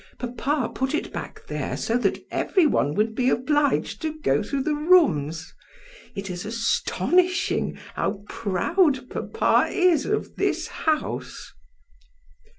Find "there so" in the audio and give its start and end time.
1.45-1.95